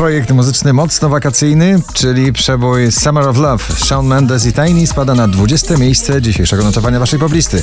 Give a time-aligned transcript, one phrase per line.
[0.00, 3.64] projekt muzyczny mocno wakacyjny, czyli przebój Summer of Love.
[3.76, 7.62] Shawn Mendes i Tiny spada na 20 miejsce dzisiejszego notowania waszej poblisty.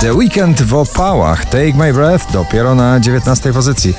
[0.00, 3.94] The Weekend w opałach Take My Breath dopiero na 19 pozycji.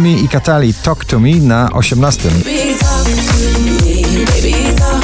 [0.00, 2.28] Gromi i Katali Talk To Me na 18.
[2.28, 5.02] me, talk to me, baby, talk.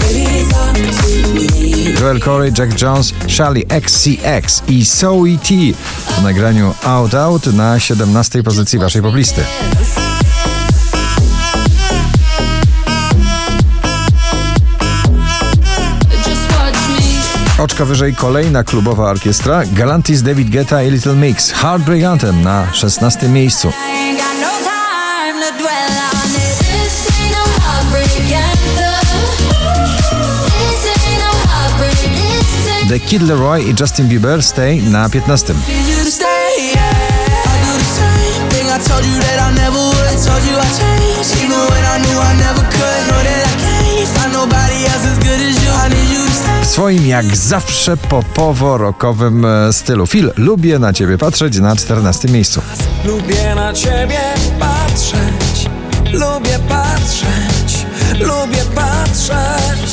[0.00, 1.92] Baby, talk to me.
[2.00, 5.54] Joel Corey, Jack Jones, Charlie XCX i Zoe T
[6.18, 9.42] w nagraniu Out Out na 17 pozycji waszej poblisty.
[17.66, 23.28] Oczka wyżej kolejna klubowa orkiestra Galantis, David Guetta i Little Mix Heartbreak Anthem na 16
[23.28, 23.68] miejscu.
[23.68, 24.22] No
[27.32, 28.94] no heartbreak anthem.
[31.48, 31.98] Heartbreak.
[31.98, 35.54] This ain't The Kid Leroy i Justin Bieber Stay na 15.
[46.76, 50.06] swoim jak zawsze popowo-rockowym e, stylu.
[50.06, 52.60] Phil, lubię na ciebie patrzeć na 14 miejscu.
[53.04, 54.18] Lubię na ciebie
[54.58, 55.70] patrzeć,
[56.12, 57.86] lubię patrzeć,
[58.20, 59.90] lubię patrzeć.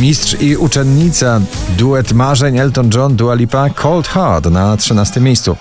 [0.00, 1.40] Mistrz i uczennica,
[1.78, 5.56] duet marzeń Elton John, Dua Lipa, Cold Heart na 13 miejscu.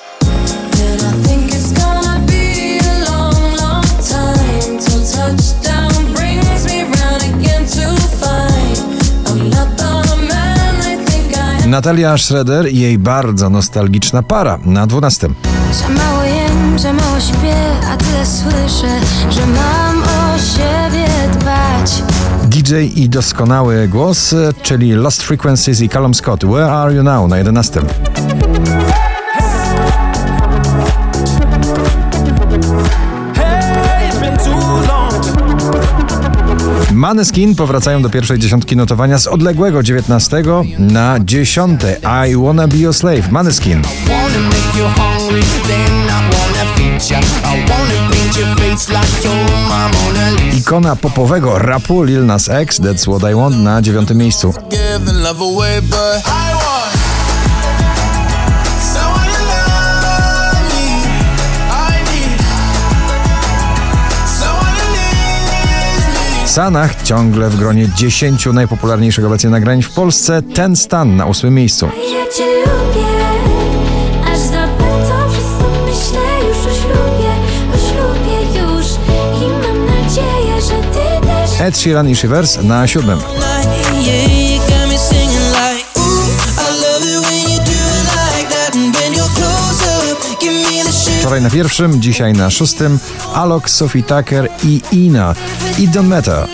[11.68, 15.28] Natalia Schroeder i jej bardzo nostalgiczna para na 12.
[15.72, 17.56] Za mało jem, za mało śpię,
[17.92, 22.04] a tyle słyszę, że mam o siebie dbać.
[22.44, 26.46] DJ i doskonały głos, czyli Lost Frequencies i Callum Scott.
[26.46, 27.82] Where Are You Now na 11.
[37.08, 40.44] Maneskin powracają do pierwszej dziesiątki notowania z odległego 19
[40.80, 41.82] na 10.
[42.30, 43.32] I Wanna Be Your Slave.
[43.32, 43.82] Maneskin.
[50.54, 54.54] Ikona popowego rapu Lil Nas X, That's What I Want na 9 miejscu.
[66.58, 70.42] Sanach ciągle w gronie 10 najpopularniejszych obecnie nagrań w Polsce.
[70.42, 71.86] Ten stan na 8 miejscu.
[71.86, 73.08] Ja cię lubię,
[74.34, 75.68] aż zapytam wszystko
[91.28, 93.00] Wczoraj na pierwszym, dzisiaj na szóstym.
[93.34, 95.36] Alok, Sophie Tucker i Ina.
[95.78, 96.48] It Don't Matter.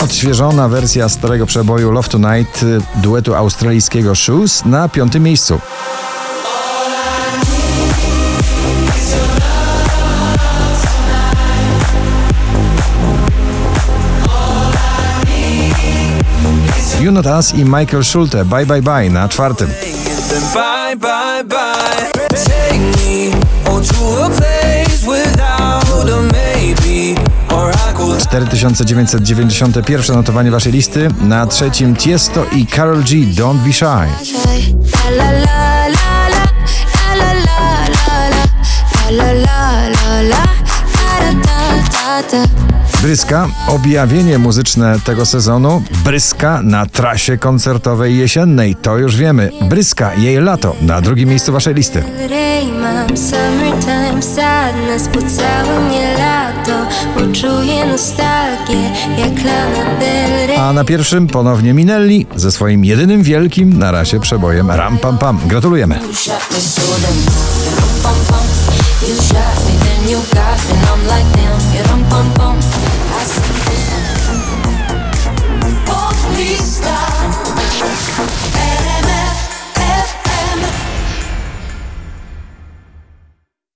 [0.00, 5.60] Odświeżona wersja starego przeboju Love Tonight y, duetu australijskiego Shoes na piątym miejscu.
[17.04, 19.68] You Not Us i Michael Schulte Bye Bye Bye na czwartym.
[20.54, 22.10] Bye, bye, bye.
[22.44, 23.30] Take me
[23.66, 27.20] oh, to a place without a maybe.
[27.50, 31.08] Or I could 4991 notowanie waszej listy.
[31.20, 33.84] Na trzecim Tiesto i Karol G Don't Be Shy.
[35.16, 36.04] La la la
[43.04, 45.82] Bryska, objawienie muzyczne tego sezonu.
[46.04, 49.50] Bryska na trasie koncertowej jesiennej, to już wiemy.
[49.62, 52.04] Bryska, jej lato na drugim miejscu waszej listy.
[52.80, 57.83] Mam summertime sadness Po całe mnie lato Bo czuję
[60.58, 65.38] a na pierwszym ponownie Minelli ze swoim jedynym wielkim na razie przebojem Ram Pam Pam.
[65.46, 65.98] Gratulujemy.